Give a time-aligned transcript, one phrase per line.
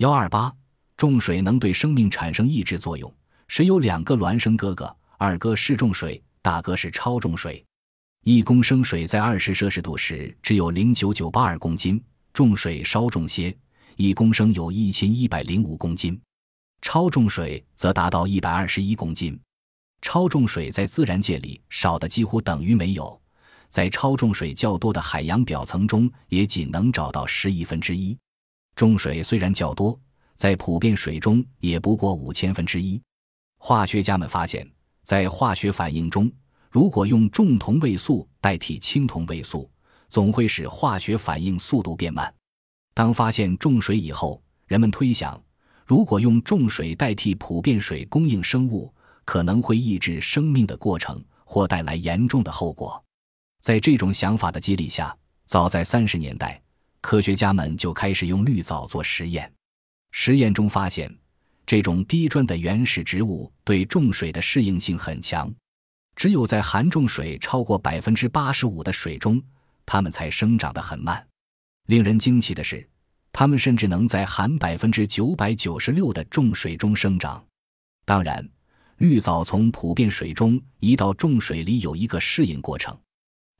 [0.00, 0.50] 幺二八，
[0.96, 3.14] 重水能对生命产生抑制作用。
[3.48, 7.62] 谁有两个孪生哥哥，二哥是重水，大哥是超重水。
[8.24, 12.02] 一公升水在二十摄氏度时只有零九九八二公斤，
[12.32, 13.54] 重水稍重些，
[13.96, 16.18] 一公升有一千一百零五公斤。
[16.80, 19.38] 超重水则达到一百二十一公斤。
[20.00, 23.20] 超重水在自然界里少的几乎等于没有，
[23.68, 28.16] 在超重水较多的海洋表层中也仅能找到十亿分之一。
[28.80, 30.00] 重水虽然较多，
[30.36, 32.98] 在普遍水中也不过五千分之一。
[33.58, 34.66] 化学家们发现，
[35.02, 36.32] 在化学反应中，
[36.70, 39.70] 如果用重同位素代替轻同位素，
[40.08, 42.34] 总会使化学反应速度变慢。
[42.94, 45.38] 当发现重水以后，人们推想，
[45.84, 48.90] 如果用重水代替普遍水供应生物，
[49.26, 53.04] 可能会抑制生命的过程，或带来严重的后果。
[53.60, 56.58] 在这种想法的激励下，早在三十年代。
[57.00, 59.50] 科学家们就开始用绿藻做实验，
[60.10, 61.12] 实验中发现，
[61.66, 65.52] 这种低砖的原始植物对重水的适应性很强，
[66.14, 69.42] 只有在含重水超过百分之八十五的水中，
[69.86, 71.26] 它们才生长得很慢。
[71.86, 72.86] 令人惊奇的是，
[73.32, 77.42] 它们甚至能在含百分之九百九十六的重水中生长。
[78.04, 78.46] 当然，
[78.98, 82.96] 绿藻从普遍水中移到重水里有一个适应过程，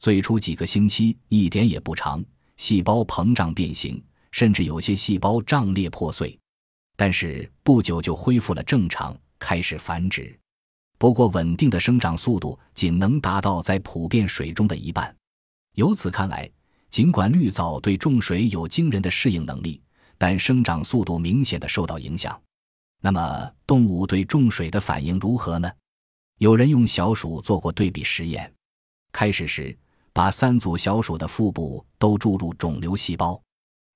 [0.00, 2.22] 最初几个星期一点也不长。
[2.58, 6.38] 细胞膨胀变形，甚至有些细胞胀裂破碎，
[6.96, 10.38] 但是不久就恢复了正常，开始繁殖。
[10.98, 15.14] 不过，稳定的生长速度仅能达到在普遍水中的一半。
[15.76, 16.50] 由此看来，
[16.90, 19.80] 尽管绿藻对重水有惊人的适应能力，
[20.18, 22.38] 但生长速度明显的受到影响。
[23.00, 25.70] 那么，动物对重水的反应如何呢？
[26.38, 28.52] 有人用小鼠做过对比实验，
[29.12, 29.78] 开始时。
[30.18, 33.40] 把三组小鼠的腹部都注入肿瘤细胞，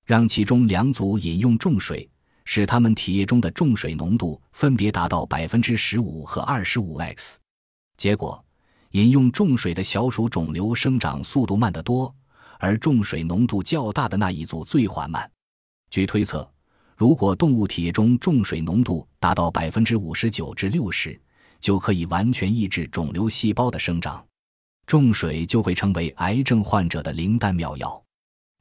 [0.05, 2.09] 让其中两组饮用重水，
[2.45, 7.37] 使它们体液中的重水浓度分别达到百分之十五和二十五 x。
[7.97, 8.41] 结果，
[8.91, 12.15] 饮用重水的小鼠肿瘤生长速度慢得多，
[12.57, 15.29] 而重水浓度较大的那一组最缓慢。
[15.89, 16.49] 据推测，
[16.95, 21.21] 如果动物体液中重水浓度达到百分之五十九至六十，
[21.59, 24.25] 就可以完全抑制肿瘤细胞的生长。
[24.85, 28.03] 重水就会成为癌症患者的灵丹妙药。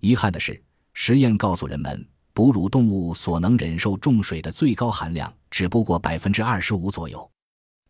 [0.00, 0.60] 遗憾的是，
[0.94, 7.30] 实验告诉人们，哺乳动物所能忍受重水的最高含量只不过百分之二十五左右，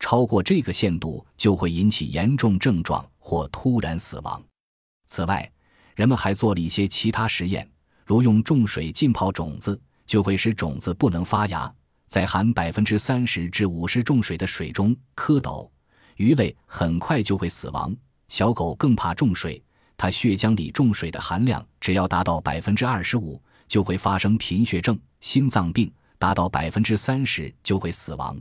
[0.01, 4.43] 超过这个限度就会引起严重症状或突然死亡。
[5.07, 5.51] 此外，
[5.95, 7.71] 人们还做了一些其他实验，
[8.05, 11.73] 如用重水浸泡种子，就会使种子不能发芽。
[12.09, 15.71] 在含百分之三十至五十重水的水中，蝌蚪、
[16.17, 17.95] 鱼类很快就会死亡。
[18.33, 19.63] 小狗更怕重水，
[19.95, 23.39] 它血浆里重水的含量只要达到百分之二十五，
[23.69, 25.87] 就会发生贫血症、心脏病；
[26.19, 28.35] 达到百分之三十就会死亡。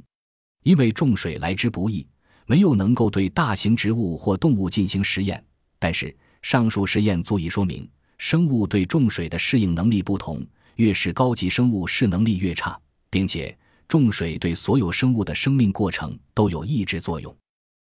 [0.63, 2.07] 因为重水来之不易，
[2.45, 5.43] 没有能够对大型植物或动物进行实验。
[5.77, 7.85] 但是上述实验足以说明，
[8.17, 10.41] 生物对重水的适应能力不同，
[10.77, 13.53] 越是高级生物适能力越差，并且
[13.89, 17.35] 重水对所有生物的生命过程都有抑制作用。